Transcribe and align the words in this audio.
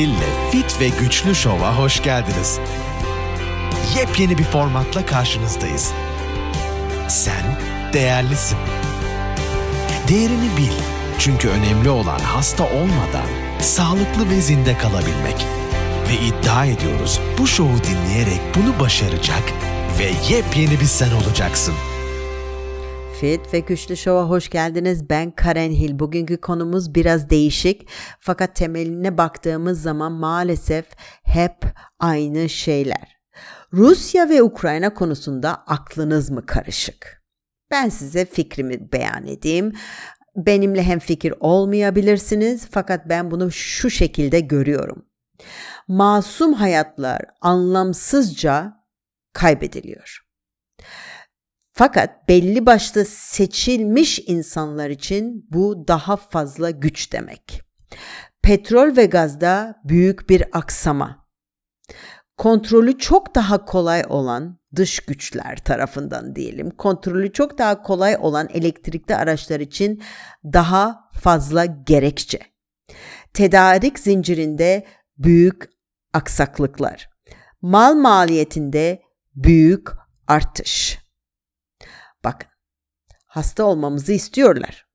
Hil'le 0.00 0.50
Fit 0.50 0.80
ve 0.80 0.88
Güçlü 0.88 1.34
Şov'a 1.34 1.78
hoş 1.78 2.02
geldiniz. 2.02 2.58
Yepyeni 3.96 4.38
bir 4.38 4.44
formatla 4.44 5.06
karşınızdayız. 5.06 5.92
Sen 7.08 7.58
değerlisin. 7.92 8.58
Değerini 10.08 10.56
bil. 10.56 10.72
Çünkü 11.18 11.48
önemli 11.48 11.90
olan 11.90 12.18
hasta 12.18 12.64
olmadan 12.64 13.26
sağlıklı 13.60 14.30
ve 14.30 14.40
zinde 14.40 14.78
kalabilmek. 14.78 15.46
Ve 16.08 16.26
iddia 16.26 16.66
ediyoruz 16.66 17.20
bu 17.38 17.46
şovu 17.46 17.76
dinleyerek 17.84 18.40
bunu 18.56 18.80
başaracak 18.80 19.42
ve 19.98 20.34
yepyeni 20.34 20.80
bir 20.80 20.86
sen 20.86 21.10
olacaksın. 21.10 21.74
Fit 23.20 23.54
ve 23.54 23.60
Güçlü 23.60 23.96
Şov'a 23.96 24.28
hoş 24.28 24.48
geldiniz. 24.48 25.10
Ben 25.10 25.30
Karen 25.30 25.70
Hill. 25.70 25.98
Bugünkü 25.98 26.36
konumuz 26.36 26.94
biraz 26.94 27.30
değişik. 27.30 27.88
Fakat 28.20 28.56
temeline 28.56 29.18
baktığımız 29.18 29.82
zaman 29.82 30.12
maalesef 30.12 30.86
hep 31.22 31.64
aynı 31.98 32.48
şeyler. 32.48 33.20
Rusya 33.72 34.28
ve 34.28 34.42
Ukrayna 34.42 34.94
konusunda 34.94 35.64
aklınız 35.66 36.30
mı 36.30 36.46
karışık? 36.46 37.22
Ben 37.70 37.88
size 37.88 38.24
fikrimi 38.24 38.92
beyan 38.92 39.26
edeyim. 39.26 39.72
Benimle 40.36 40.82
hem 40.82 40.98
fikir 40.98 41.34
olmayabilirsiniz 41.40 42.68
fakat 42.70 43.08
ben 43.08 43.30
bunu 43.30 43.50
şu 43.50 43.90
şekilde 43.90 44.40
görüyorum. 44.40 45.06
Masum 45.88 46.52
hayatlar 46.52 47.20
anlamsızca 47.40 48.72
kaybediliyor. 49.32 50.30
Fakat 51.80 52.28
belli 52.28 52.66
başlı 52.66 53.04
seçilmiş 53.04 54.18
insanlar 54.26 54.90
için 54.90 55.46
bu 55.50 55.88
daha 55.88 56.16
fazla 56.16 56.70
güç 56.70 57.12
demek. 57.12 57.62
Petrol 58.42 58.96
ve 58.96 59.06
gazda 59.06 59.80
büyük 59.84 60.30
bir 60.30 60.44
aksama. 60.52 61.26
Kontrolü 62.36 62.98
çok 62.98 63.34
daha 63.34 63.64
kolay 63.64 64.04
olan 64.08 64.58
dış 64.76 65.00
güçler 65.00 65.56
tarafından 65.56 66.36
diyelim. 66.36 66.70
Kontrolü 66.70 67.32
çok 67.32 67.58
daha 67.58 67.82
kolay 67.82 68.16
olan 68.20 68.48
elektrikli 68.54 69.16
araçlar 69.16 69.60
için 69.60 70.02
daha 70.44 71.00
fazla 71.12 71.64
gerekçe. 71.64 72.38
Tedarik 73.34 73.98
zincirinde 73.98 74.86
büyük 75.18 75.70
aksaklıklar. 76.12 77.10
Mal 77.62 77.94
maliyetinde 77.94 79.02
büyük 79.34 79.88
artış. 80.28 80.99
Bakın, 82.24 82.50
hasta 83.26 83.64
olmamızı 83.64 84.12
istiyorlar. 84.12 84.86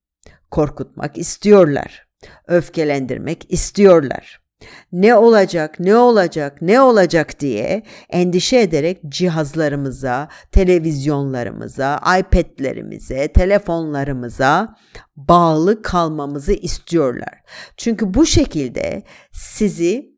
Korkutmak 0.52 1.18
istiyorlar. 1.18 2.08
Öfkelendirmek 2.48 3.52
istiyorlar. 3.52 4.46
Ne 4.92 5.16
olacak, 5.16 5.80
ne 5.80 5.96
olacak, 5.96 6.62
ne 6.62 6.82
olacak 6.82 7.40
diye 7.40 7.84
endişe 8.10 8.60
ederek 8.60 9.00
cihazlarımıza, 9.08 10.28
televizyonlarımıza, 10.52 12.00
iPad'lerimize, 12.20 13.28
telefonlarımıza 13.28 14.76
bağlı 15.16 15.82
kalmamızı 15.82 16.54
istiyorlar. 16.54 17.44
Çünkü 17.78 18.14
bu 18.14 18.26
şekilde 18.26 19.04
sizi 19.32 20.16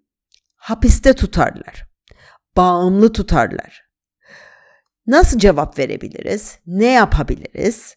hapiste 0.56 1.14
tutarlar. 1.14 1.88
Bağımlı 2.58 3.14
tutarlar. 3.14 3.87
Nasıl 5.08 5.40
cevap 5.40 5.80
verebiliriz? 5.80 6.60
Ne 6.68 6.92
yapabiliriz? 6.92 7.96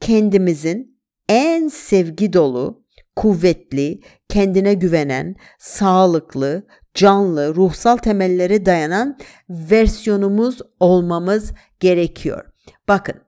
Kendimizin 0.00 1.02
en 1.28 1.68
sevgi 1.68 2.32
dolu, 2.32 2.86
kuvvetli, 3.16 4.00
kendine 4.28 4.74
güvenen, 4.74 5.36
sağlıklı, 5.58 6.66
canlı, 6.94 7.54
ruhsal 7.54 7.96
temellere 7.96 8.66
dayanan 8.66 9.18
versiyonumuz 9.48 10.58
olmamız 10.80 11.52
gerekiyor. 11.80 12.44
Bakın, 12.88 13.22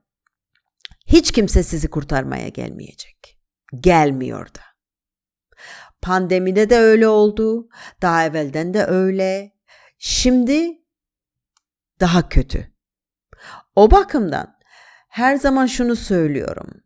hiç 1.07 1.31
kimse 1.31 1.63
sizi 1.63 1.87
kurtarmaya 1.87 2.47
gelmeyecek. 2.47 3.39
Gelmiyor 3.79 4.47
da. 4.47 4.61
Pandemide 6.01 6.69
de 6.69 6.77
öyle 6.77 7.07
oldu, 7.07 7.69
daha 8.01 8.25
evvelden 8.25 8.73
de 8.73 8.85
öyle. 8.85 9.51
Şimdi 9.97 10.81
daha 11.99 12.29
kötü. 12.29 12.74
O 13.75 13.91
bakımdan 13.91 14.59
her 15.09 15.35
zaman 15.35 15.65
şunu 15.65 15.95
söylüyorum. 15.95 16.83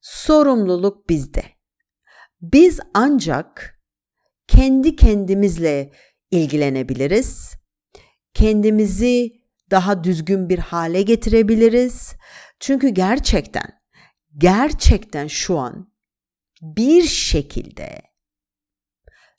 Sorumluluk 0.00 1.08
bizde. 1.08 1.44
Biz 2.40 2.80
ancak 2.94 3.80
kendi 4.48 4.96
kendimizle 4.96 5.92
ilgilenebiliriz. 6.30 7.54
Kendimizi 8.34 9.32
daha 9.70 10.04
düzgün 10.04 10.48
bir 10.48 10.58
hale 10.58 11.02
getirebiliriz. 11.02 12.14
Çünkü 12.60 12.88
gerçekten 12.88 13.82
gerçekten 14.36 15.26
şu 15.26 15.58
an 15.58 15.92
bir 16.62 17.02
şekilde 17.02 18.02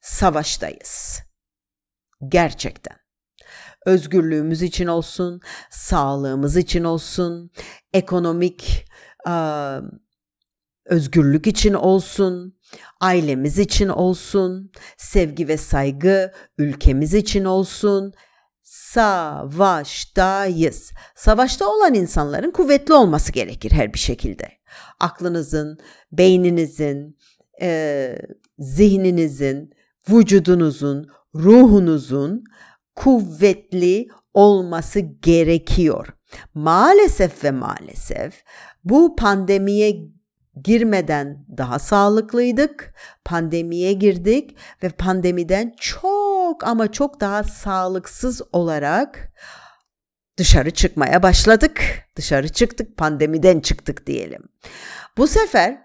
savaştayız. 0.01 1.19
Gerçekten 2.27 2.97
özgürlüğümüz 3.85 4.61
için 4.61 4.87
olsun, 4.87 5.41
sağlığımız 5.69 6.57
için 6.57 6.83
olsun, 6.83 7.51
ekonomik 7.93 8.85
uh, 9.27 9.81
özgürlük 10.85 11.47
için 11.47 11.73
olsun, 11.73 12.59
ailemiz 13.01 13.59
için 13.59 13.87
olsun, 13.87 14.71
sevgi 14.97 15.47
ve 15.47 15.57
saygı 15.57 16.31
ülkemiz 16.57 17.13
için 17.13 17.45
olsun. 17.45 18.13
Savaştayız. 18.63 20.11
Savaşta 21.15 21.67
olan 21.67 21.93
insanların 21.93 22.51
kuvvetli 22.51 22.93
olması 22.93 23.31
gerekir 23.31 23.71
her 23.71 23.93
bir 23.93 23.99
şekilde. 23.99 24.51
Aklınızın, 24.99 25.77
beyninizin, 26.11 27.17
e, 27.61 28.15
zihninizin, 28.59 29.73
vücudunuzun, 30.09 31.07
ruhunuzun 31.35 32.43
kuvvetli 32.99 34.07
olması 34.33 34.99
gerekiyor. 34.99 36.07
Maalesef 36.53 37.43
ve 37.43 37.51
maalesef 37.51 38.43
bu 38.83 39.15
pandemiye 39.15 39.95
girmeden 40.63 41.45
daha 41.57 41.79
sağlıklıydık. 41.79 42.93
Pandemiye 43.25 43.93
girdik 43.93 44.57
ve 44.83 44.89
pandemiden 44.89 45.75
çok 45.79 46.63
ama 46.63 46.91
çok 46.91 47.21
daha 47.21 47.43
sağlıksız 47.43 48.41
olarak 48.51 49.33
dışarı 50.37 50.71
çıkmaya 50.71 51.23
başladık. 51.23 51.81
Dışarı 52.15 52.49
çıktık, 52.49 52.97
pandemiden 52.97 53.59
çıktık 53.59 54.07
diyelim. 54.07 54.43
Bu 55.17 55.27
sefer 55.27 55.81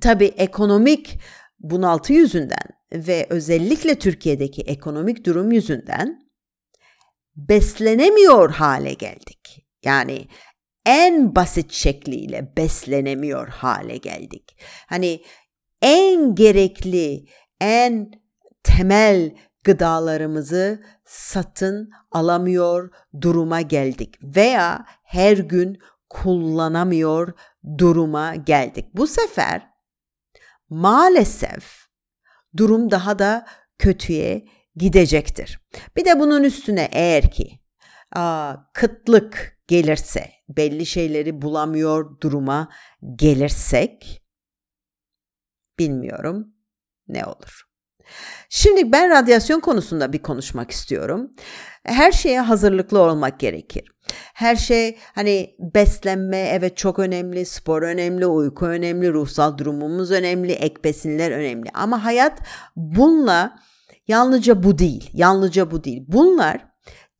tabii 0.00 0.34
ekonomik 0.36 1.18
bunaltı 1.58 2.12
yüzünden 2.12 2.68
ve 2.94 3.26
özellikle 3.30 3.98
Türkiye'deki 3.98 4.62
ekonomik 4.62 5.26
durum 5.26 5.52
yüzünden 5.52 6.30
beslenemiyor 7.36 8.50
hale 8.50 8.94
geldik. 8.94 9.66
Yani 9.84 10.26
en 10.86 11.34
basit 11.34 11.72
şekliyle 11.72 12.52
beslenemiyor 12.56 13.48
hale 13.48 13.96
geldik. 13.96 14.56
Hani 14.86 15.22
en 15.82 16.34
gerekli, 16.34 17.26
en 17.60 18.10
temel 18.62 19.36
gıdalarımızı 19.64 20.82
satın 21.04 21.90
alamıyor 22.10 22.90
duruma 23.20 23.60
geldik 23.60 24.14
veya 24.22 24.86
her 25.04 25.36
gün 25.36 25.78
kullanamıyor 26.08 27.32
duruma 27.78 28.34
geldik. 28.34 28.86
Bu 28.94 29.06
sefer 29.06 29.70
maalesef 30.68 31.83
durum 32.56 32.90
daha 32.90 33.18
da 33.18 33.46
kötüye 33.78 34.44
gidecektir. 34.76 35.60
Bir 35.96 36.04
de 36.04 36.20
bunun 36.20 36.44
üstüne 36.44 36.88
eğer 36.92 37.30
ki 37.30 37.60
aa, 38.12 38.56
kıtlık 38.72 39.58
gelirse, 39.66 40.30
belli 40.48 40.86
şeyleri 40.86 41.42
bulamıyor 41.42 42.20
duruma 42.20 42.68
gelirsek 43.16 44.22
bilmiyorum 45.78 46.54
ne 47.08 47.24
olur. 47.24 47.62
Şimdi 48.48 48.92
ben 48.92 49.10
radyasyon 49.10 49.60
konusunda 49.60 50.12
bir 50.12 50.22
konuşmak 50.22 50.70
istiyorum. 50.70 51.32
Her 51.84 52.12
şeye 52.12 52.40
hazırlıklı 52.40 52.98
olmak 53.00 53.40
gerekir. 53.40 53.93
Her 54.34 54.56
şey 54.56 54.98
hani 55.14 55.56
beslenme 55.58 56.36
evet 56.36 56.76
çok 56.76 56.98
önemli, 56.98 57.46
spor 57.46 57.82
önemli, 57.82 58.26
uyku 58.26 58.66
önemli, 58.66 59.12
ruhsal 59.12 59.58
durumumuz 59.58 60.10
önemli, 60.10 60.52
ek 60.52 60.84
besinler 60.84 61.30
önemli. 61.30 61.70
Ama 61.74 62.04
hayat 62.04 62.38
bununla 62.76 63.58
yalnızca 64.08 64.62
bu 64.62 64.78
değil, 64.78 65.10
yalnızca 65.12 65.70
bu 65.70 65.84
değil. 65.84 66.04
Bunlar 66.08 66.66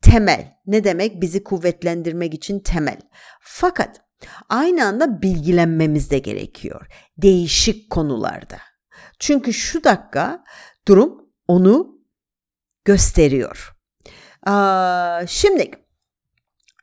temel. 0.01 0.55
Ne 0.65 0.83
demek? 0.83 1.21
Bizi 1.21 1.43
kuvvetlendirmek 1.43 2.33
için 2.33 2.59
temel. 2.59 2.97
Fakat 3.41 4.01
aynı 4.49 4.85
anda 4.85 5.21
bilgilenmemiz 5.21 6.11
de 6.11 6.19
gerekiyor. 6.19 6.87
Değişik 7.17 7.89
konularda. 7.89 8.57
Çünkü 9.19 9.53
şu 9.53 9.83
dakika 9.83 10.43
durum 10.87 11.29
onu 11.47 11.99
gösteriyor. 12.85 13.75
Şimdi 15.27 15.71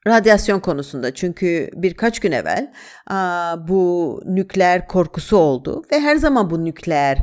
radyasyon 0.06 0.60
konusunda 0.60 1.14
çünkü 1.14 1.70
birkaç 1.74 2.20
gün 2.20 2.32
evvel 2.32 2.72
bu 3.68 4.20
nükleer 4.26 4.88
korkusu 4.88 5.36
oldu 5.36 5.82
ve 5.92 6.00
her 6.00 6.16
zaman 6.16 6.50
bu 6.50 6.64
nükleer 6.64 7.18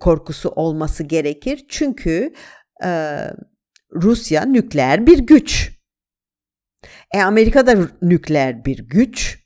korkusu 0.00 0.48
olması 0.48 1.02
gerekir 1.02 1.64
çünkü 1.68 2.32
Rusya 3.94 4.44
nükleer 4.44 5.06
bir 5.06 5.18
güç. 5.18 5.72
E 7.14 7.22
Amerika 7.22 7.66
da 7.66 7.76
nükleer 8.02 8.64
bir 8.64 8.78
güç. 8.78 9.38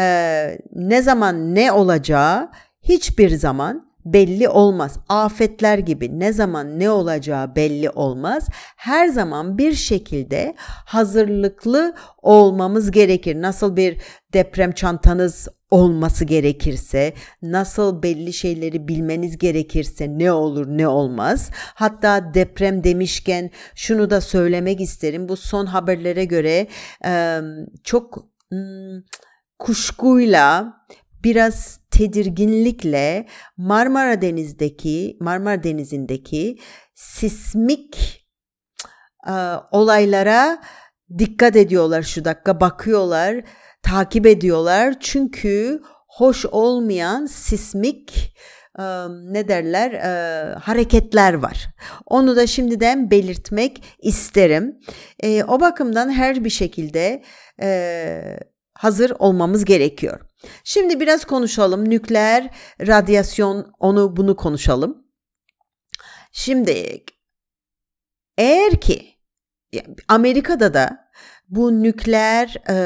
E, 0.00 0.58
ne 0.72 1.02
zaman 1.02 1.54
ne 1.54 1.72
olacağı 1.72 2.50
hiçbir 2.82 3.30
zaman 3.30 3.85
belli 4.06 4.48
olmaz. 4.48 4.98
Afetler 5.08 5.78
gibi 5.78 6.20
ne 6.20 6.32
zaman 6.32 6.78
ne 6.78 6.90
olacağı 6.90 7.56
belli 7.56 7.90
olmaz. 7.90 8.48
Her 8.76 9.08
zaman 9.08 9.58
bir 9.58 9.74
şekilde 9.74 10.54
hazırlıklı 10.84 11.94
olmamız 12.22 12.90
gerekir. 12.90 13.42
Nasıl 13.42 13.76
bir 13.76 14.00
deprem 14.32 14.72
çantanız 14.72 15.48
olması 15.70 16.24
gerekirse, 16.24 17.14
nasıl 17.42 18.02
belli 18.02 18.32
şeyleri 18.32 18.88
bilmeniz 18.88 19.38
gerekirse 19.38 20.18
ne 20.18 20.32
olur 20.32 20.66
ne 20.66 20.88
olmaz. 20.88 21.50
Hatta 21.74 22.34
deprem 22.34 22.84
demişken 22.84 23.50
şunu 23.74 24.10
da 24.10 24.20
söylemek 24.20 24.80
isterim. 24.80 25.28
Bu 25.28 25.36
son 25.36 25.66
haberlere 25.66 26.24
göre 26.24 26.66
çok 27.84 28.24
kuşkuyla 29.58 30.76
biraz 31.24 31.80
tedirginlikle 31.96 33.26
Marmara 33.56 34.22
Deniz'deki 34.22 35.16
Marmara 35.20 35.64
Denizi'ndeki 35.64 36.58
sismik 36.94 38.24
e, 39.28 39.34
olaylara 39.70 40.62
dikkat 41.18 41.56
ediyorlar 41.56 42.02
şu 42.02 42.24
dakika 42.24 42.60
bakıyorlar 42.60 43.44
takip 43.82 44.26
ediyorlar 44.26 44.94
çünkü 45.00 45.80
hoş 46.08 46.46
olmayan 46.46 47.26
sismik 47.26 48.36
e, 48.78 48.82
ne 49.32 49.48
derler 49.48 49.92
e, 49.92 50.54
hareketler 50.54 51.34
var. 51.34 51.68
Onu 52.06 52.36
da 52.36 52.46
şimdiden 52.46 53.10
belirtmek 53.10 53.82
isterim. 53.98 54.78
E, 55.22 55.44
o 55.44 55.60
bakımdan 55.60 56.10
her 56.10 56.44
bir 56.44 56.50
şekilde 56.50 57.22
e, 57.62 58.38
hazır 58.76 59.12
olmamız 59.18 59.64
gerekiyor. 59.64 60.20
Şimdi 60.64 61.00
biraz 61.00 61.24
konuşalım. 61.24 61.90
Nükleer 61.90 62.50
radyasyon 62.80 63.72
onu 63.78 64.16
bunu 64.16 64.36
konuşalım. 64.36 65.06
Şimdi 66.32 67.04
eğer 68.38 68.80
ki 68.80 69.16
Amerika'da 70.08 70.74
da 70.74 71.10
bu 71.48 71.82
nükleer 71.82 72.56
e, 72.68 72.76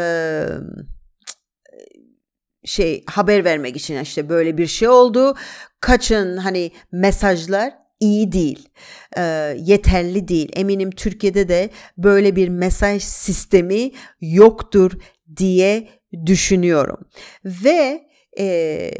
şey 2.65 3.05
haber 3.07 3.45
vermek 3.45 3.77
için 3.77 4.01
işte 4.01 4.29
böyle 4.29 4.59
bir 4.59 4.67
şey 4.67 4.89
oldu. 4.89 5.37
Kaçın 5.81 6.37
hani 6.37 6.71
mesajlar 6.93 7.75
iyi 8.01 8.33
değil, 8.33 8.69
e, 9.17 9.23
yeterli 9.59 10.29
değil. 10.29 10.49
Eminim 10.53 10.91
Türkiye'de 10.91 11.49
de 11.49 11.71
böyle 11.99 12.37
bir 12.37 12.49
mesaj 12.49 13.03
sistemi 13.03 13.91
yoktur 14.21 14.93
diye 15.37 15.89
düşünüyorum. 16.27 16.99
Ve 17.45 18.03
e, 18.39 18.91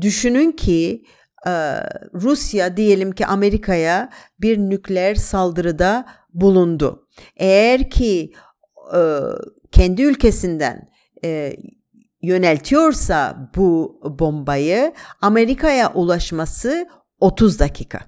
düşünün 0.00 0.52
ki 0.52 1.04
e, 1.46 1.50
Rusya 2.14 2.76
diyelim 2.76 3.12
ki 3.12 3.26
Amerika'ya 3.26 4.10
bir 4.40 4.58
nükleer 4.58 5.14
saldırıda 5.14 6.06
bulundu. 6.34 7.08
Eğer 7.36 7.90
ki 7.90 8.32
e, 8.94 9.00
kendi 9.72 10.02
ülkesinden 10.02 10.90
e, 11.24 11.56
yöneltiyorsa 12.22 13.50
bu 13.56 14.00
bombayı 14.18 14.92
Amerika'ya 15.20 15.92
ulaşması 15.92 16.88
30 17.20 17.60
dakika. 17.60 18.00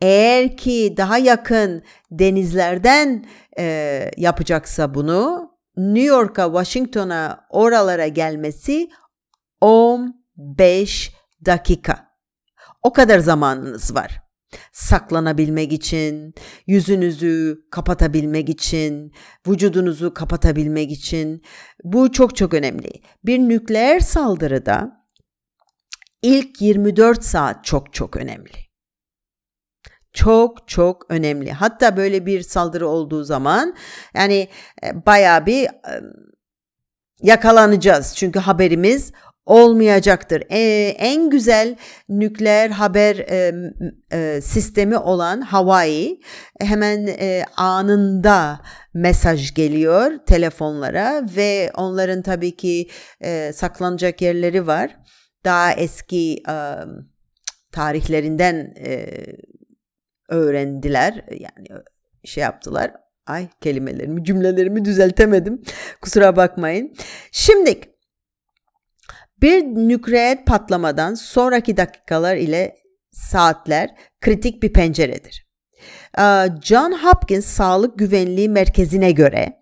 Eğer 0.00 0.56
ki 0.56 0.94
daha 0.96 1.18
yakın 1.18 1.82
denizlerden 2.10 3.24
e, 3.58 4.10
yapacaksa 4.16 4.94
bunu 4.94 5.47
New 5.78 6.04
York'a, 6.04 6.44
Washington'a, 6.46 7.46
oralara 7.50 8.08
gelmesi 8.08 8.88
15 9.60 11.12
dakika. 11.46 12.08
O 12.82 12.92
kadar 12.92 13.18
zamanınız 13.18 13.94
var. 13.94 14.20
Saklanabilmek 14.72 15.72
için, 15.72 16.34
yüzünüzü 16.66 17.58
kapatabilmek 17.70 18.48
için, 18.48 19.12
vücudunuzu 19.48 20.14
kapatabilmek 20.14 20.90
için 20.92 21.42
bu 21.84 22.12
çok 22.12 22.36
çok 22.36 22.54
önemli. 22.54 22.90
Bir 23.24 23.38
nükleer 23.38 24.00
saldırıda 24.00 25.06
ilk 26.22 26.60
24 26.62 27.24
saat 27.24 27.64
çok 27.64 27.92
çok 27.94 28.16
önemli 28.16 28.67
çok 30.18 30.68
çok 30.68 31.06
önemli. 31.08 31.52
Hatta 31.52 31.96
böyle 31.96 32.26
bir 32.26 32.42
saldırı 32.42 32.88
olduğu 32.88 33.24
zaman 33.24 33.74
yani 34.14 34.48
e, 34.84 35.06
baya 35.06 35.46
bir 35.46 35.64
e, 35.64 35.70
yakalanacağız. 37.22 38.14
Çünkü 38.16 38.38
haberimiz 38.38 39.12
olmayacaktır. 39.46 40.42
Ee, 40.50 40.94
en 40.98 41.30
güzel 41.30 41.76
nükleer 42.08 42.70
haber 42.70 43.16
e, 43.16 43.54
e, 44.12 44.40
sistemi 44.40 44.96
olan 44.98 45.40
Hawaii 45.40 46.20
hemen 46.60 47.06
e, 47.06 47.44
anında 47.56 48.60
mesaj 48.94 49.54
geliyor 49.54 50.12
telefonlara 50.26 51.26
ve 51.36 51.70
onların 51.74 52.22
tabii 52.22 52.56
ki 52.56 52.88
e, 53.20 53.52
saklanacak 53.52 54.22
yerleri 54.22 54.66
var. 54.66 54.96
Daha 55.44 55.72
eski 55.72 56.42
e, 56.48 56.56
tarihlerinden 57.72 58.74
e, 58.86 59.06
öğrendiler. 60.28 61.24
Yani 61.30 61.82
şey 62.24 62.42
yaptılar. 62.42 62.92
Ay 63.26 63.48
kelimelerimi, 63.60 64.24
cümlelerimi 64.24 64.84
düzeltemedim. 64.84 65.62
Kusura 66.00 66.36
bakmayın. 66.36 66.94
Şimdi 67.32 67.80
bir 69.42 69.64
nükleer 69.64 70.44
patlamadan 70.44 71.14
sonraki 71.14 71.76
dakikalar 71.76 72.36
ile 72.36 72.76
saatler 73.10 73.94
kritik 74.20 74.62
bir 74.62 74.72
penceredir. 74.72 75.48
John 76.62 76.92
Hopkins 76.92 77.46
Sağlık 77.46 77.98
Güvenliği 77.98 78.48
Merkezi'ne 78.48 79.12
göre 79.12 79.58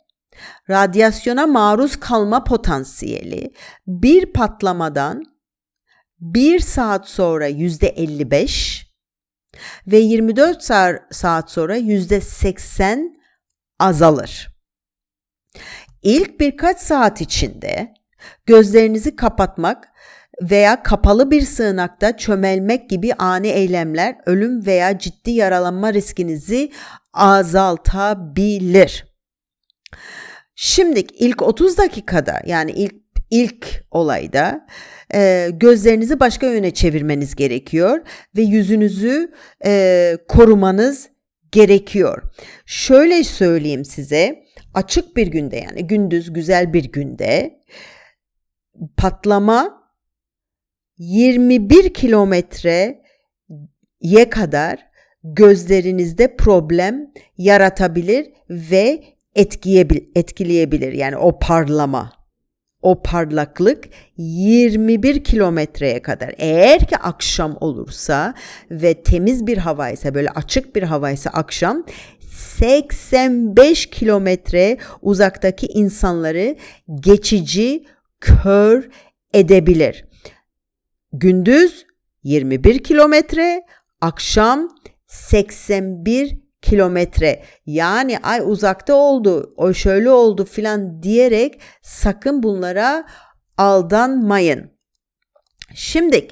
radyasyona 0.71 1.47
maruz 1.47 1.97
kalma 1.97 2.45
potansiyeli 2.45 3.53
bir 3.87 4.33
patlamadan 4.33 5.25
bir 6.21 6.61
saat 6.61 7.09
sonra 7.09 7.47
yüzde 7.47 7.89
55, 7.89 8.86
ve 9.87 9.99
24 9.99 10.63
saat 11.11 11.51
sonra 11.51 11.79
%80 11.79 13.17
azalır. 13.79 14.49
İlk 16.03 16.41
birkaç 16.41 16.79
saat 16.79 17.21
içinde 17.21 17.95
gözlerinizi 18.47 19.17
kapatmak 19.17 19.89
veya 20.43 20.83
kapalı 20.83 21.31
bir 21.31 21.43
sığınakta 21.43 22.17
çömelmek 22.17 22.91
gibi 22.91 23.15
ani 23.15 23.49
eylemler 23.49 24.17
ölüm 24.27 24.67
veya 24.67 24.99
ciddi 24.99 25.31
yaralanma 25.31 25.93
riskinizi 25.93 26.73
azaltabilir. 27.13 29.07
Şimdi 30.55 31.01
ilk 31.01 31.43
30 31.43 31.79
dakikada 31.79 32.41
yani 32.47 32.71
ilk 32.71 32.95
ilk 33.31 33.85
olayda 33.91 34.67
e, 35.15 35.51
gözlerinizi 35.53 36.21
başka 36.21 36.47
yöne 36.47 36.71
çevirmeniz 36.71 37.35
gerekiyor 37.35 38.01
ve 38.37 38.43
yüzünüzü 38.43 39.33
e, 39.65 40.19
korumanız 40.29 41.09
gerekiyor. 41.53 42.23
Şöyle 42.67 43.25
söyleyeyim 43.25 43.85
size 43.85 44.45
açık 44.75 45.17
bir 45.17 45.27
günde 45.27 45.57
yani 45.57 45.87
gündüz 45.87 46.33
güzel 46.33 46.73
bir 46.73 46.85
günde 46.85 47.61
patlama 48.97 49.83
21 50.99 51.95
kilometreye 51.95 53.01
kadar 54.31 54.87
gözlerinizde 55.25 56.37
problem 56.37 57.13
yaratabilir 57.39 58.27
ve 58.51 59.05
etkileyebilir. 60.15 60.93
Yani 60.93 61.17
o 61.17 61.39
parlama 61.39 62.13
o 62.83 63.03
parlaklık 63.03 63.85
21 64.17 65.25
kilometreye 65.25 66.03
kadar. 66.03 66.35
Eğer 66.39 66.87
ki 66.87 66.97
akşam 66.97 67.57
olursa 67.61 68.35
ve 68.71 69.03
temiz 69.03 69.47
bir 69.47 69.59
hava 69.59 69.91
ise 69.91 70.15
böyle 70.15 70.31
açık 70.31 70.77
bir 70.77 70.83
hava 70.83 71.11
ise 71.11 71.31
akşam 71.31 71.85
85 72.31 73.87
kilometre 73.87 74.79
uzaktaki 75.03 75.67
insanları 75.67 76.57
geçici 77.01 77.85
kör 78.21 78.89
edebilir. 79.35 80.05
Gündüz 81.13 81.87
21 82.23 82.85
kilometre, 82.85 83.63
akşam 84.01 84.69
81 85.07 86.46
kilometre 86.69 87.43
yani 87.67 88.19
ay 88.19 88.41
uzakta 88.45 88.95
oldu 88.95 89.55
o 89.57 89.75
şöyle 89.75 90.11
oldu 90.11 90.45
filan 90.45 91.03
diyerek 91.03 91.61
sakın 91.83 92.43
bunlara 92.43 93.07
aldanmayın. 93.57 94.71
Şimdi 95.75 96.29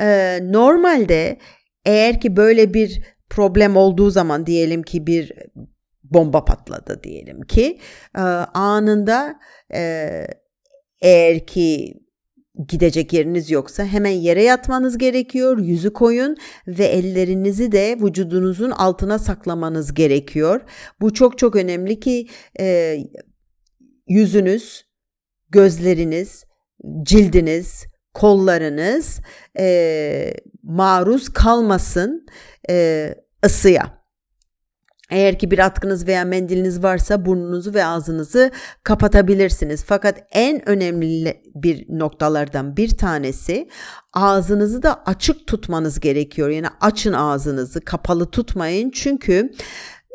e, 0.00 0.38
normalde 0.42 1.38
eğer 1.84 2.20
ki 2.20 2.36
böyle 2.36 2.74
bir 2.74 3.02
problem 3.30 3.76
olduğu 3.76 4.10
zaman 4.10 4.46
diyelim 4.46 4.82
ki 4.82 5.06
bir 5.06 5.32
bomba 6.04 6.44
patladı 6.44 7.02
diyelim 7.02 7.42
ki 7.42 7.80
e, 8.16 8.20
anında 8.54 9.40
e, 9.74 10.10
eğer 11.00 11.46
ki 11.46 11.94
gidecek 12.68 13.12
yeriniz 13.12 13.50
yoksa 13.50 13.84
hemen 13.84 14.10
yere 14.10 14.42
yatmanız 14.42 14.98
gerekiyor. 14.98 15.58
Yüzü 15.58 15.92
koyun 15.92 16.36
ve 16.66 16.84
ellerinizi 16.84 17.72
de 17.72 17.96
vücudunuzun 18.02 18.70
altına 18.70 19.18
saklamanız 19.18 19.94
gerekiyor. 19.94 20.60
Bu 21.00 21.14
çok 21.14 21.38
çok 21.38 21.56
önemli 21.56 22.00
ki 22.00 22.28
e, 22.60 22.98
yüzünüz, 24.08 24.84
gözleriniz, 25.50 26.44
cildiniz, 27.02 27.86
kollarınız 28.14 29.20
e, 29.58 30.34
maruz 30.62 31.28
kalmasın 31.28 32.26
e, 32.70 33.14
ısıya. 33.44 33.97
Eğer 35.10 35.38
ki 35.38 35.50
bir 35.50 35.58
atkınız 35.58 36.06
veya 36.06 36.24
mendiliniz 36.24 36.82
varsa 36.82 37.26
burnunuzu 37.26 37.74
ve 37.74 37.84
ağzınızı 37.84 38.50
kapatabilirsiniz. 38.82 39.84
Fakat 39.84 40.18
en 40.32 40.68
önemli 40.68 41.42
bir 41.54 41.86
noktalardan 41.88 42.76
bir 42.76 42.96
tanesi 42.96 43.68
ağzınızı 44.12 44.82
da 44.82 45.02
açık 45.06 45.46
tutmanız 45.46 46.00
gerekiyor. 46.00 46.48
Yani 46.48 46.66
açın 46.80 47.12
ağzınızı, 47.12 47.80
kapalı 47.80 48.30
tutmayın. 48.30 48.90
Çünkü 48.90 49.52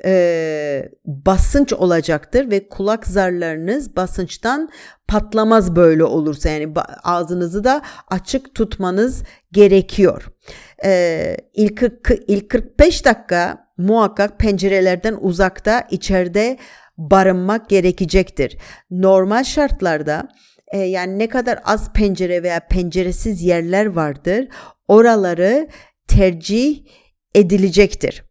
e, 0.06 0.90
basınç 1.06 1.74
olacaktır 1.74 2.52
ve 2.52 2.70
kulak 2.70 3.08
zarlarınız 3.08 3.96
basınçtan 3.96 4.70
patlamaz 5.08 5.76
böyle 5.76 6.04
olursa 6.04 6.50
yani 6.50 6.74
ağzınızı 7.04 7.64
da 7.64 7.82
açık 8.08 8.56
tutmanız 8.56 9.24
gerekiyor. 9.52 10.28
E, 10.86 11.38
ilk, 11.54 11.84
ilk 12.28 12.50
45 12.50 13.06
dakika 13.06 13.63
muhakkak 13.78 14.40
pencerelerden 14.40 15.18
uzakta 15.22 15.88
içeride 15.92 16.58
barınmak 16.98 17.70
gerekecektir. 17.70 18.58
Normal 18.92 19.44
şartlarda 19.44 20.28
e, 20.68 20.78
yani 20.78 21.20
ne 21.20 21.30
kadar 21.30 21.60
az 21.66 21.94
pencere 21.94 22.44
veya 22.44 22.60
penceresiz 22.60 23.44
yerler 23.44 23.86
vardır 23.86 24.48
oraları 24.88 25.68
tercih 26.08 26.84
edilecektir. 27.36 28.24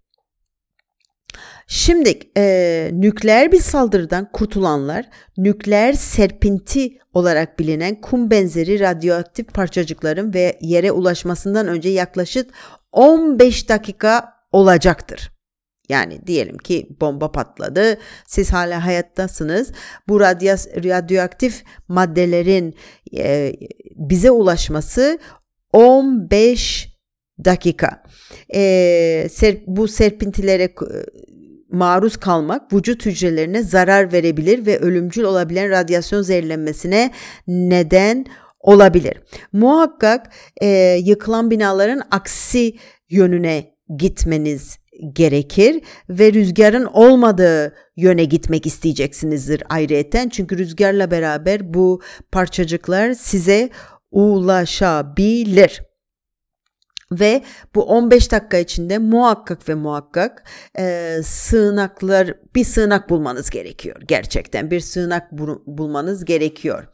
Şimdi 1.66 2.18
e, 2.37 2.90
nükleer 2.92 3.52
bir 3.52 3.61
saldırıdan 3.61 4.32
kurtulanlar 4.32 5.08
nükleer 5.37 5.92
serpinti 5.92 6.99
olarak 7.12 7.58
bilinen 7.58 8.00
kum 8.00 8.30
benzeri 8.30 8.80
radyoaktif 8.80 9.54
parçacıkların 9.54 10.34
ve 10.34 10.58
yere 10.61 10.92
ulaşmasından 10.92 11.68
önce 11.68 11.88
yaklaşık 11.88 12.50
15 12.92 13.68
dakika 13.68 14.41
olacaktır. 14.52 15.32
Yani 15.88 16.26
diyelim 16.26 16.59
ki 16.59 16.88
bomba 17.00 17.32
patladı, 17.32 17.99
siz 18.26 18.52
hala 18.52 18.87
hayattasınız. 18.87 19.73
Bu 20.09 20.21
radyas, 20.21 20.66
radyoaktif 20.68 21.64
maddelerin 21.88 22.75
e, 23.16 23.52
bize 23.97 24.30
ulaşması 24.30 25.18
15 25.73 26.88
dakika. 27.44 28.02
E, 28.54 29.28
ser, 29.30 29.56
bu 29.66 29.88
serpintilere 29.88 30.62
e, 30.62 30.73
maruz 31.71 32.16
kalmak 32.16 32.73
vücut 32.73 33.06
hücrelerine 33.06 33.62
zarar 33.62 34.12
verebilir 34.12 34.66
ve 34.66 34.78
ölümcül 34.78 35.23
olabilen 35.23 35.71
radyasyon 35.71 36.23
zehirlenmesine 36.23 37.11
neden 37.47 38.26
olabilir. 38.61 39.21
Muhakkak 39.52 40.32
e, 40.61 40.66
yıkılan 41.04 41.50
binaların 41.50 42.02
aksi 42.11 42.76
yönüne 43.11 43.72
gitmeniz 43.96 44.78
gerekir 45.12 45.82
ve 46.08 46.32
rüzgarın 46.32 46.84
olmadığı 46.84 47.75
yöne 47.96 48.25
gitmek 48.25 48.66
isteyeceksinizdir 48.66 49.62
ayrıyeten. 49.68 50.28
Çünkü 50.28 50.58
rüzgarla 50.58 51.11
beraber 51.11 51.75
bu 51.75 52.00
parçacıklar 52.32 53.12
size 53.12 53.70
ulaşabilir 54.11 55.82
ve 57.12 57.42
bu 57.75 57.82
15 57.82 58.32
dakika 58.32 58.56
içinde 58.56 58.99
muhakkak 58.99 59.68
ve 59.68 59.75
muhakkak 59.75 60.44
e, 60.78 61.16
sığınaklar 61.25 62.34
bir 62.54 62.64
sığınak 62.64 63.11
bulmanız 63.11 63.50
gerekiyor 63.50 64.02
gerçekten 64.06 64.70
bir 64.70 64.80
sığınak 64.80 65.32
bulmanız 65.66 66.25
gerekiyor. 66.25 66.87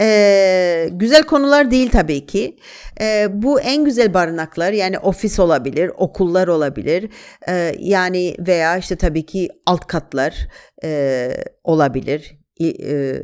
E, 0.00 0.88
güzel 0.92 1.22
konular 1.22 1.70
değil 1.70 1.90
tabii 1.90 2.26
ki. 2.26 2.56
E, 3.00 3.26
bu 3.32 3.60
en 3.60 3.84
güzel 3.84 4.14
barınaklar 4.14 4.72
yani 4.72 4.98
ofis 4.98 5.38
olabilir, 5.38 5.90
okullar 5.96 6.48
olabilir. 6.48 7.10
E, 7.48 7.74
yani 7.78 8.36
veya 8.38 8.78
işte 8.78 8.96
tabii 8.96 9.26
ki 9.26 9.48
alt 9.66 9.86
katlar 9.86 10.48
e, 10.84 11.30
olabilir. 11.64 12.38
E, 12.60 13.20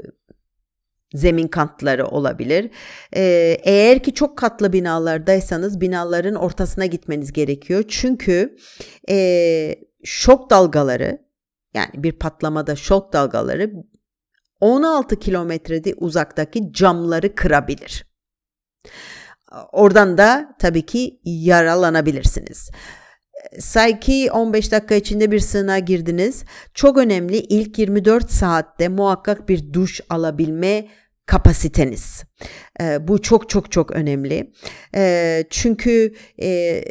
zemin 1.15 1.49
katları 1.49 2.07
olabilir. 2.07 2.71
Ee, 3.17 3.57
eğer 3.63 4.03
ki 4.03 4.15
çok 4.15 4.39
katlı 4.39 4.73
binalardaysanız 4.73 5.81
binaların 5.81 6.35
ortasına 6.35 6.87
gitmeniz 6.87 7.33
gerekiyor. 7.33 7.85
Çünkü 7.89 8.57
e, 9.11 9.77
şok 10.05 10.51
dalgaları 10.51 11.19
yani 11.75 11.91
bir 11.95 12.13
patlamada 12.13 12.77
şok 12.77 13.13
dalgaları 13.13 13.73
16 14.61 15.19
kilometrede 15.19 15.95
uzaktaki 15.95 16.73
camları 16.73 17.35
kırabilir. 17.35 18.07
Oradan 19.73 20.19
da 20.19 20.57
tabii 20.59 20.87
ki 20.87 21.21
yaralanabilirsiniz. 21.25 22.71
Say 23.59 24.01
ki 24.01 24.31
15 24.33 24.73
dakika 24.73 24.95
içinde 24.95 25.31
bir 25.31 25.39
sığınağa 25.39 25.79
girdiniz. 25.79 26.45
Çok 26.75 26.99
önemli 26.99 27.37
ilk 27.37 27.79
24 27.79 28.31
saatte 28.31 28.89
muhakkak 28.89 29.49
bir 29.49 29.73
duş 29.73 30.01
alabilme 30.11 30.89
kapasiteniz. 31.27 32.25
E, 32.81 33.09
bu 33.09 33.23
çok 33.23 33.49
çok 33.49 33.73
çok 33.73 33.91
önemli. 33.91 34.53
E, 34.95 35.45
çünkü 35.51 36.15
e, 36.43 36.83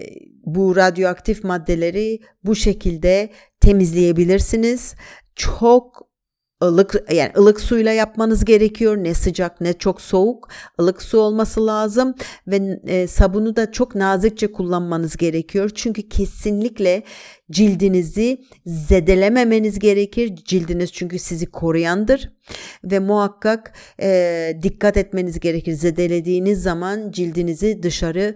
bu 0.46 0.76
radyoaktif 0.76 1.44
maddeleri 1.44 2.20
bu 2.44 2.56
şekilde 2.56 3.30
temizleyebilirsiniz. 3.62 4.96
Çok 5.36 6.09
ılık 6.64 7.04
yani 7.14 7.32
ılık 7.38 7.62
suyla 7.62 7.92
yapmanız 7.92 8.46
gerekiyor. 8.46 8.98
Ne 8.98 9.14
sıcak 9.14 9.62
ne 9.62 9.74
çok 9.74 10.02
soğuk. 10.02 10.50
ılık 10.82 11.02
su 11.02 11.20
olması 11.20 11.68
lazım 11.68 12.16
ve 12.48 12.80
e, 12.88 13.08
sabunu 13.08 13.56
da 13.56 13.72
çok 13.72 13.96
nazikçe 13.96 14.52
kullanmanız 14.52 15.18
gerekiyor. 15.18 15.72
Çünkü 15.76 16.10
kesinlikle 16.10 17.04
cildinizi 17.52 18.42
zedelememeniz 18.66 19.80
gerekir. 19.80 20.36
Cildiniz 20.36 20.92
çünkü 20.92 21.20
sizi 21.20 21.46
koruyandır 21.46 22.32
ve 22.84 23.00
muhakkak 23.00 23.74
e, 24.02 24.60
dikkat 24.64 24.98
etmeniz 24.98 25.40
gerekir. 25.40 25.74
Zedelediğiniz 25.74 26.62
zaman 26.62 27.12
cildinizi 27.12 27.84
dışarı 27.84 28.36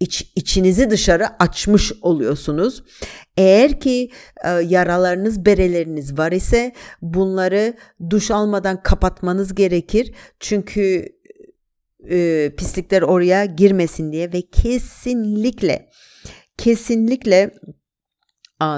iç, 0.00 0.32
içinizi 0.36 0.90
dışarı 0.90 1.42
açmış 1.42 1.92
oluyorsunuz. 2.02 2.82
Eğer 3.36 3.80
ki 3.80 4.10
e, 4.44 4.48
yaralarınız, 4.48 5.46
bereleriniz 5.46 6.18
var 6.18 6.32
ise 6.32 6.72
bunları 7.02 7.74
duş 8.10 8.30
almadan 8.30 8.82
kapatmanız 8.82 9.54
gerekir. 9.54 10.14
Çünkü 10.40 11.08
e, 12.10 12.50
pislikler 12.56 13.02
oraya 13.02 13.44
girmesin 13.44 14.12
diye 14.12 14.32
ve 14.32 14.42
kesinlikle 14.42 15.90
kesinlikle 16.58 17.54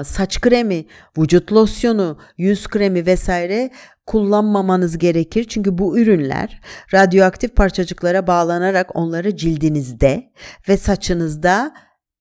saç 0.03 0.41
kremi, 0.41 0.85
vücut 1.17 1.51
losyonu, 1.53 2.19
yüz 2.37 2.67
kremi 2.67 3.05
vesaire 3.05 3.71
kullanmamanız 4.09 4.97
gerekir. 4.97 5.43
Çünkü 5.43 5.77
bu 5.77 5.99
ürünler 5.99 6.61
radyoaktif 6.93 7.55
parçacıklara 7.55 8.27
bağlanarak 8.27 8.95
onları 8.95 9.35
cildinizde 9.37 10.31
ve 10.69 10.77
saçınızda 10.77 11.73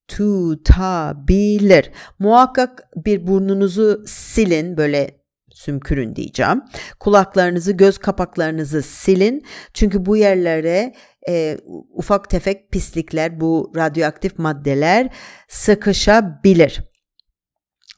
tutabilir. 0.09 1.91
Muhakkak 2.19 2.89
bir 2.97 3.27
burnunuzu 3.27 4.03
silin 4.07 4.77
böyle 4.77 5.21
sümkürün 5.53 6.17
diyeceğim. 6.17 6.63
Kulaklarınızı, 7.01 7.73
göz 7.73 7.99
kapaklarınızı 7.99 8.83
silin. 8.83 9.43
Çünkü 9.75 10.07
bu 10.07 10.17
yerlere 10.17 10.95
e, 11.29 11.59
ufak 11.91 12.31
tefek 12.31 12.71
pislikler, 12.71 13.41
bu 13.41 13.73
radyoaktif 13.77 14.39
maddeler 14.39 15.09
sıkışabilir. 15.49 16.88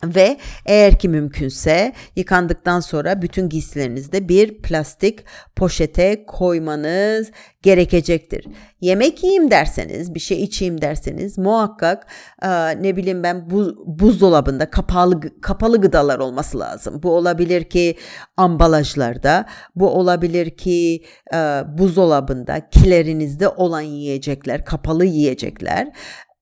Ve 0.04 0.37
eğer 0.66 0.99
ki 0.99 1.09
mümkünse 1.09 1.92
yıkandıktan 2.16 2.80
sonra 2.80 3.23
bütün 3.23 3.49
giysilerinizde 3.49 4.28
bir 4.28 4.62
plastik 4.62 5.25
poşete 5.57 6.25
koymanız 6.26 7.30
gerekecektir. 7.62 8.47
Yemek 8.80 9.25
yiyeyim 9.25 9.50
derseniz, 9.50 10.14
bir 10.14 10.21
şey 10.21 10.42
içeyim 10.42 10.80
derseniz 10.80 11.38
muhakkak 11.38 12.07
e, 12.42 12.49
ne 12.83 12.97
bileyim 12.97 13.23
ben 13.23 13.50
buz, 13.50 13.76
buzdolabında 13.87 14.71
kapalı 14.71 15.40
kapalı 15.40 15.80
gıdalar 15.80 16.19
olması 16.19 16.59
lazım. 16.59 17.02
Bu 17.02 17.16
olabilir 17.16 17.64
ki 17.64 17.97
ambalajlarda, 18.37 19.47
bu 19.75 19.90
olabilir 19.90 20.50
ki 20.50 21.04
e, 21.35 21.37
buzdolabında, 21.78 22.69
kilerinizde 22.69 23.49
olan 23.49 23.80
yiyecekler, 23.80 24.64
kapalı 24.64 25.04
yiyecekler 25.04 25.92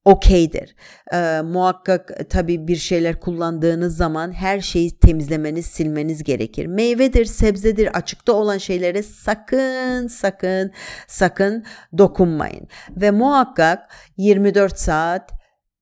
okeydir. 0.08 0.74
E, 1.12 1.40
muhakkak 1.40 2.30
tabii 2.30 2.68
bir 2.68 2.76
şeyler 2.76 3.20
kullandığınız 3.20 3.96
zaman 3.96 4.32
her 4.32 4.60
şeyi 4.60 4.98
temizlemeniz, 4.98 5.66
silmeniz 5.66 6.22
gerekir. 6.22 6.66
Meyvedir, 6.66 7.24
sebzedir, 7.24 7.96
açıkta 7.98 8.32
olan 8.32 8.58
şeylere 8.58 9.02
sakın 9.02 10.06
sakın 10.06 10.72
sakın 11.06 11.64
dokunmayın. 11.98 12.68
Ve 12.90 13.10
muhakkak 13.10 13.90
24 14.16 14.78
saat 14.78 15.30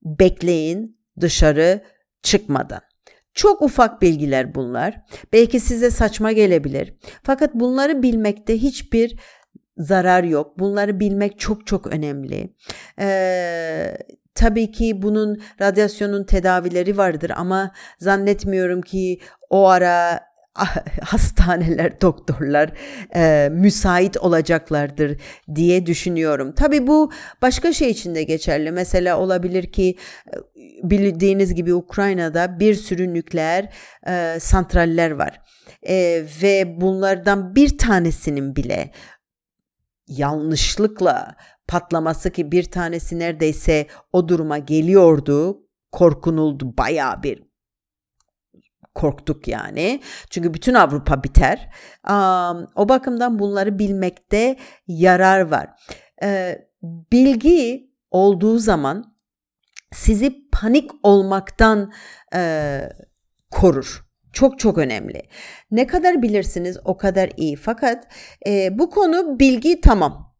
bekleyin 0.03 0.97
dışarı 1.19 1.81
çıkmadan. 2.23 2.81
Çok 3.33 3.61
ufak 3.61 4.01
bilgiler 4.01 4.55
bunlar. 4.55 5.01
Belki 5.33 5.59
size 5.59 5.91
saçma 5.91 6.31
gelebilir. 6.31 6.93
Fakat 7.23 7.53
bunları 7.53 8.03
bilmekte 8.03 8.57
hiçbir 8.57 9.19
zarar 9.77 10.23
yok. 10.23 10.59
Bunları 10.59 10.99
bilmek 10.99 11.39
çok 11.39 11.67
çok 11.67 11.87
önemli. 11.87 12.53
Ee, 12.99 13.97
tabii 14.35 14.71
ki 14.71 15.01
bunun 15.01 15.41
radyasyonun 15.61 16.23
tedavileri 16.23 16.97
vardır 16.97 17.31
ama 17.35 17.71
zannetmiyorum 17.99 18.81
ki 18.81 19.19
o 19.49 19.67
ara 19.67 20.27
hastaneler, 21.01 22.01
doktorlar 22.01 22.71
e, 23.15 23.49
müsait 23.51 24.17
olacaklardır 24.17 25.21
diye 25.55 25.85
düşünüyorum. 25.85 26.51
Tabii 26.51 26.87
bu 26.87 27.11
başka 27.41 27.73
şey 27.73 27.89
için 27.89 28.15
de 28.15 28.23
geçerli. 28.23 28.71
Mesela 28.71 29.19
olabilir 29.19 29.71
ki 29.71 29.95
bildiğiniz 30.83 31.55
gibi 31.55 31.73
Ukrayna'da 31.73 32.59
bir 32.59 32.75
sürü 32.75 33.13
nükleer 33.13 33.69
e, 34.07 34.37
santraller 34.39 35.11
var. 35.11 35.41
E, 35.87 36.23
ve 36.43 36.81
bunlardan 36.81 37.55
bir 37.55 37.77
tanesinin 37.77 38.55
bile 38.55 38.91
yanlışlıkla 40.07 41.35
patlaması 41.67 42.31
ki 42.31 42.51
bir 42.51 42.63
tanesi 42.63 43.19
neredeyse 43.19 43.87
o 44.13 44.27
duruma 44.27 44.57
geliyordu. 44.57 45.63
Korkunuldu 45.91 46.77
baya 46.77 47.23
bir 47.23 47.43
korktuk 48.95 49.47
yani. 49.47 50.01
Çünkü 50.29 50.53
bütün 50.53 50.73
Avrupa 50.73 51.23
biter. 51.23 51.69
Um, 52.09 52.67
o 52.75 52.89
bakımdan 52.89 53.39
bunları 53.39 53.79
bilmekte 53.79 54.57
yarar 54.87 55.41
var. 55.51 55.69
Ee, 56.23 56.57
bilgi 56.83 57.91
olduğu 58.11 58.59
zaman 58.59 59.17
sizi 59.91 60.49
panik 60.51 60.91
olmaktan 61.03 61.93
e, 62.35 62.81
korur. 63.51 64.06
Çok 64.37 64.59
çok 64.59 64.77
önemli. 64.77 65.21
Ne 65.71 65.87
kadar 65.87 66.21
bilirsiniz 66.21 66.77
o 66.85 66.97
kadar 66.97 67.29
iyi. 67.37 67.55
Fakat 67.55 68.07
e, 68.47 68.79
bu 68.79 68.89
konu 68.89 69.39
bilgi 69.39 69.81
tamam. 69.81 70.35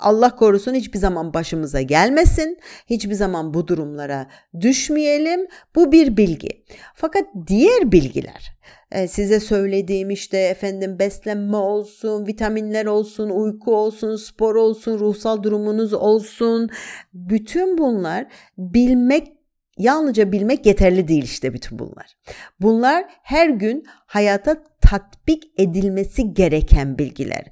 Allah 0.00 0.36
korusun 0.36 0.74
hiçbir 0.74 0.98
zaman 0.98 1.34
başımıza 1.34 1.80
gelmesin. 1.82 2.58
Hiçbir 2.90 3.14
zaman 3.14 3.54
bu 3.54 3.68
durumlara 3.68 4.26
düşmeyelim. 4.60 5.46
Bu 5.74 5.92
bir 5.92 6.16
bilgi. 6.16 6.64
Fakat 6.94 7.24
diğer 7.46 7.92
bilgiler 7.92 8.56
e, 8.92 9.08
size 9.08 9.40
söylediğim 9.40 10.10
işte 10.10 10.38
efendim 10.38 10.98
beslenme 10.98 11.56
olsun, 11.56 12.26
vitaminler 12.26 12.86
olsun, 12.86 13.30
uyku 13.30 13.76
olsun, 13.76 14.16
spor 14.16 14.54
olsun, 14.54 14.98
ruhsal 14.98 15.42
durumunuz 15.42 15.92
olsun. 15.92 16.68
Bütün 17.14 17.78
bunlar 17.78 18.26
bilmek 18.58 19.41
Yalnızca 19.78 20.32
bilmek 20.32 20.66
yeterli 20.66 21.08
değil 21.08 21.22
işte 21.22 21.54
bütün 21.54 21.78
bunlar. 21.78 22.16
Bunlar 22.60 23.04
her 23.22 23.48
gün 23.48 23.84
hayata 24.06 24.64
tatbik 24.80 25.44
edilmesi 25.58 26.34
gereken 26.34 26.98
bilgiler. 26.98 27.44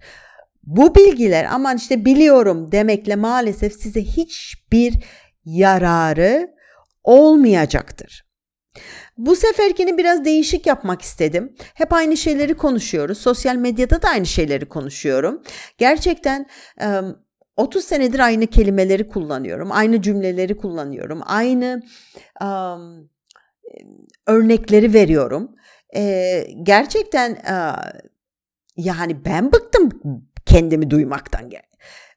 Bu 0.63 0.95
bilgiler 0.95 1.47
aman 1.51 1.77
işte 1.77 2.05
biliyorum 2.05 2.73
demekle 2.73 3.17
maalesef 3.17 3.73
size 3.73 4.03
hiçbir 4.03 4.95
yararı 5.45 6.55
olmayacaktır. 7.05 8.31
Bu 9.17 9.37
seferkini 9.37 9.99
biraz 9.99 10.25
değişik 10.25 10.67
yapmak 10.67 11.03
istedim. 11.03 11.55
Hep 11.75 11.93
aynı 11.93 12.17
şeyleri 12.17 12.55
konuşuyoruz. 12.55 13.19
Sosyal 13.19 13.57
medyada 13.57 14.03
da 14.03 14.09
aynı 14.09 14.27
şeyleri 14.27 14.69
konuşuyorum. 14.69 15.43
Gerçekten 15.79 16.47
30 17.57 17.85
senedir 17.85 18.19
aynı 18.19 18.47
kelimeleri 18.47 19.09
kullanıyorum. 19.09 19.69
Aynı 19.73 20.03
cümleleri 20.03 20.57
kullanıyorum. 20.57 21.21
Aynı 21.27 21.83
um, 22.43 23.11
örnekleri 24.27 24.95
veriyorum. 24.95 25.57
Ee, 25.97 26.47
gerçekten 26.63 27.33
uh, 27.33 28.01
yani 28.77 29.25
ben 29.25 29.53
bıktım 29.53 29.91
kendimi 30.47 30.91
duymaktan. 30.91 31.51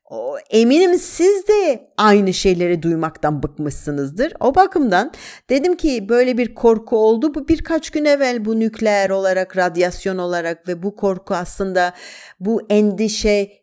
O, 0.09 0.37
eminim 0.49 0.93
siz 0.93 1.47
de 1.47 1.91
aynı 1.97 2.33
şeyleri 2.33 2.81
duymaktan 2.81 3.43
bıkmışsınızdır. 3.43 4.33
O 4.39 4.55
bakımdan 4.55 5.11
dedim 5.49 5.75
ki 5.75 6.09
böyle 6.09 6.37
bir 6.37 6.55
korku 6.55 6.97
oldu. 6.97 7.35
Bu 7.35 7.47
birkaç 7.47 7.89
gün 7.89 8.05
evvel 8.05 8.45
bu 8.45 8.59
nükleer 8.59 9.09
olarak, 9.09 9.57
radyasyon 9.57 10.17
olarak 10.17 10.67
ve 10.67 10.83
bu 10.83 10.95
korku 10.95 11.35
aslında 11.35 11.93
bu 12.39 12.61
endişe 12.69 13.62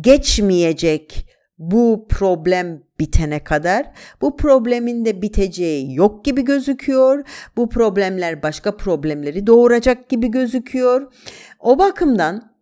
geçmeyecek 0.00 1.26
bu 1.58 2.06
problem 2.08 2.82
bitene 3.00 3.44
kadar 3.44 3.92
bu 4.20 4.36
problemin 4.36 5.04
de 5.04 5.22
biteceği 5.22 5.94
yok 5.94 6.24
gibi 6.24 6.44
gözüküyor. 6.44 7.24
Bu 7.56 7.68
problemler 7.68 8.42
başka 8.42 8.76
problemleri 8.76 9.46
doğuracak 9.46 10.08
gibi 10.08 10.30
gözüküyor. 10.30 11.12
O 11.60 11.78
bakımdan 11.78 12.54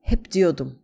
hep 0.00 0.32
diyordum. 0.32 0.78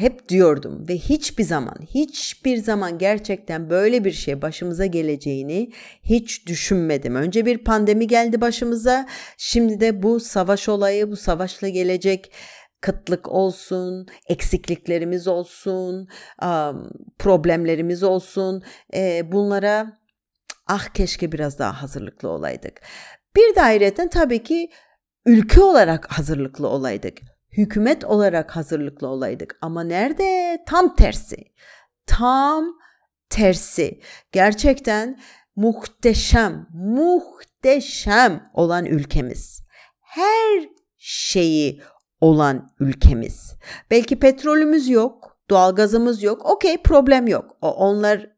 Hep 0.00 0.28
diyordum 0.28 0.88
ve 0.88 0.98
hiçbir 0.98 1.44
zaman, 1.44 1.76
hiçbir 1.94 2.56
zaman 2.56 2.98
gerçekten 2.98 3.70
böyle 3.70 4.04
bir 4.04 4.12
şey 4.12 4.42
başımıza 4.42 4.86
geleceğini 4.86 5.72
hiç 6.02 6.46
düşünmedim. 6.46 7.14
Önce 7.14 7.46
bir 7.46 7.64
pandemi 7.64 8.06
geldi 8.06 8.40
başımıza, 8.40 9.06
şimdi 9.36 9.80
de 9.80 10.02
bu 10.02 10.20
savaş 10.20 10.68
olayı, 10.68 11.10
bu 11.10 11.16
savaşla 11.16 11.68
gelecek 11.68 12.32
kıtlık 12.80 13.28
olsun, 13.28 14.06
eksikliklerimiz 14.28 15.28
olsun, 15.28 16.08
problemlerimiz 17.18 18.02
olsun. 18.02 18.62
E, 18.94 19.32
bunlara 19.32 19.98
ah 20.66 20.88
keşke 20.88 21.32
biraz 21.32 21.58
daha 21.58 21.82
hazırlıklı 21.82 22.28
olaydık. 22.28 22.80
Bir 23.36 23.54
de 23.54 23.62
ayrıca 23.62 24.08
tabii 24.08 24.42
ki 24.42 24.70
ülke 25.26 25.62
olarak 25.62 26.12
hazırlıklı 26.12 26.68
olaydık. 26.68 27.18
Hükümet 27.52 28.04
olarak 28.04 28.56
hazırlıklı 28.56 29.08
olaydık. 29.08 29.58
Ama 29.60 29.82
nerede? 29.82 30.58
Tam 30.66 30.96
tersi. 30.96 31.36
Tam 32.06 32.64
tersi. 33.30 34.00
Gerçekten 34.32 35.20
muhteşem, 35.56 36.66
muhteşem 36.74 38.50
olan 38.54 38.86
ülkemiz. 38.86 39.62
Her 40.00 40.68
şeyi 40.98 41.82
olan 42.20 42.70
ülkemiz. 42.80 43.54
Belki 43.90 44.18
petrolümüz 44.18 44.88
yok, 44.88 45.36
doğalgazımız 45.50 46.22
yok. 46.22 46.46
Okey 46.46 46.82
problem 46.82 47.26
yok. 47.26 47.56
Onlar 47.60 48.30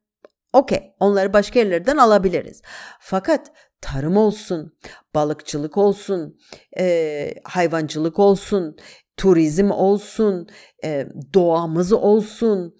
okey 0.52 0.94
onları 1.00 1.32
başka 1.32 1.58
yerlerden 1.58 1.96
alabiliriz. 1.96 2.62
Fakat 3.00 3.52
tarım 3.82 4.16
olsun, 4.16 4.78
balıkçılık 5.14 5.76
olsun, 5.76 6.38
e, 6.78 7.34
hayvancılık 7.44 8.18
olsun, 8.18 8.76
turizm 9.16 9.70
olsun, 9.70 10.48
e, 10.84 11.06
doğamız 11.34 11.92
olsun. 11.92 12.76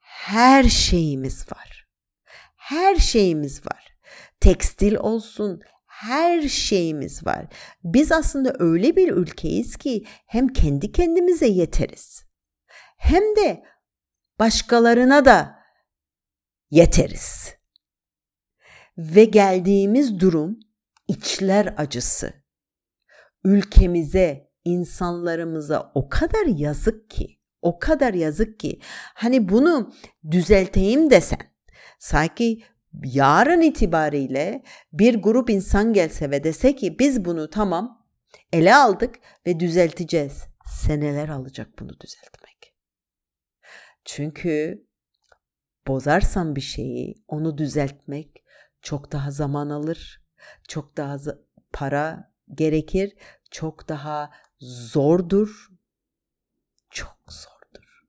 Her 0.00 0.64
şeyimiz 0.64 1.52
var. 1.52 1.86
Her 2.56 2.96
şeyimiz 2.96 3.66
var. 3.66 3.96
Tekstil 4.40 4.94
olsun, 4.94 5.60
her 5.86 6.48
şeyimiz 6.48 7.26
var. 7.26 7.46
Biz 7.84 8.12
aslında 8.12 8.54
öyle 8.58 8.96
bir 8.96 9.12
ülkeyiz 9.12 9.76
ki 9.76 10.04
hem 10.26 10.48
kendi 10.48 10.92
kendimize 10.92 11.46
yeteriz. 11.46 12.24
Hem 12.96 13.36
de 13.36 13.62
başkalarına 14.38 15.24
da 15.24 15.58
yeteriz. 16.70 17.54
Ve 18.98 19.24
geldiğimiz 19.24 20.20
durum 20.20 20.60
içler 21.08 21.74
acısı. 21.76 22.32
Ülkemize, 23.44 24.50
insanlarımıza 24.64 25.92
o 25.94 26.08
kadar 26.08 26.46
yazık 26.46 27.10
ki, 27.10 27.38
o 27.62 27.78
kadar 27.78 28.14
yazık 28.14 28.60
ki. 28.60 28.80
Hani 29.14 29.48
bunu 29.48 29.92
düzelteyim 30.30 31.10
desen, 31.10 31.38
sanki 31.98 32.62
yarın 33.04 33.60
itibariyle 33.60 34.62
bir 34.92 35.14
grup 35.14 35.50
insan 35.50 35.92
gelse 35.92 36.30
ve 36.30 36.44
dese 36.44 36.76
ki 36.76 36.98
biz 36.98 37.24
bunu 37.24 37.50
tamam 37.50 38.06
ele 38.52 38.74
aldık 38.74 39.14
ve 39.46 39.60
düzelteceğiz. 39.60 40.44
Seneler 40.66 41.28
alacak 41.28 41.78
bunu 41.78 42.00
düzeltmek. 42.00 42.74
Çünkü 44.04 44.86
bozarsan 45.86 46.56
bir 46.56 46.60
şeyi 46.60 47.14
onu 47.28 47.58
düzeltmek 47.58 48.43
çok 48.84 49.12
daha 49.12 49.30
zaman 49.30 49.70
alır. 49.70 50.22
Çok 50.68 50.96
daha 50.96 51.18
para 51.72 52.32
gerekir. 52.54 53.16
Çok 53.50 53.88
daha 53.88 54.30
zordur. 54.60 55.68
Çok 56.90 57.18
zordur. 57.28 58.04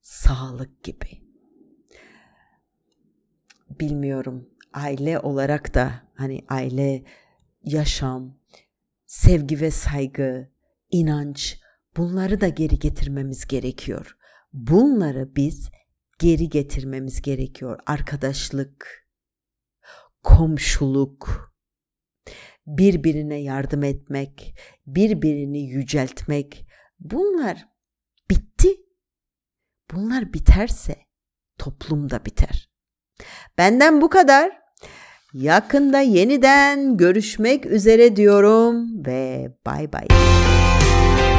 Sağlık 0.00 0.84
gibi. 0.84 1.22
Bilmiyorum. 3.70 4.48
Aile 4.72 5.18
olarak 5.18 5.74
da 5.74 6.02
hani 6.14 6.44
aile 6.48 7.04
yaşam, 7.64 8.34
sevgi 9.06 9.60
ve 9.60 9.70
saygı, 9.70 10.50
inanç 10.90 11.60
bunları 11.96 12.40
da 12.40 12.48
geri 12.48 12.78
getirmemiz 12.78 13.46
gerekiyor. 13.46 14.16
Bunları 14.52 15.36
biz 15.36 15.70
geri 16.18 16.48
getirmemiz 16.48 17.22
gerekiyor. 17.22 17.80
Arkadaşlık, 17.86 19.09
komşuluk, 20.22 21.52
birbirine 22.66 23.36
yardım 23.36 23.84
etmek, 23.84 24.54
birbirini 24.86 25.60
yüceltmek 25.60 26.66
bunlar 27.00 27.68
bitti. 28.30 28.68
Bunlar 29.92 30.32
biterse 30.32 30.96
toplum 31.58 32.10
da 32.10 32.24
biter. 32.24 32.70
Benden 33.58 34.00
bu 34.00 34.08
kadar. 34.08 34.60
Yakında 35.32 36.00
yeniden 36.00 36.96
görüşmek 36.96 37.66
üzere 37.66 38.16
diyorum 38.16 39.06
ve 39.06 39.52
bay 39.66 39.92
bay. 39.92 40.08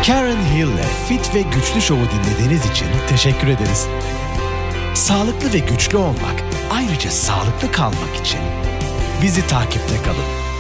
Karen 0.07 0.41
Hill'le 0.55 1.07
Fit 1.07 1.35
ve 1.35 1.41
Güçlü 1.41 1.81
Show'u 1.81 2.05
dinlediğiniz 2.05 2.71
için 2.71 2.87
teşekkür 3.09 3.47
ederiz. 3.47 3.87
Sağlıklı 4.95 5.53
ve 5.53 5.59
güçlü 5.59 5.97
olmak, 5.97 6.43
ayrıca 6.71 7.09
sağlıklı 7.11 7.71
kalmak 7.71 8.15
için 8.21 8.39
bizi 9.21 9.47
takipte 9.47 10.01
kalın. 10.05 10.50